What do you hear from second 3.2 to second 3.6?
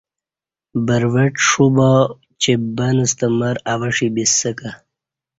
مر